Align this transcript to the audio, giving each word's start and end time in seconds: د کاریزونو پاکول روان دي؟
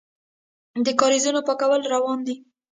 د 0.85 0.87
کاریزونو 0.99 1.39
پاکول 1.47 1.81
روان 1.93 2.19
دي؟ 2.27 2.35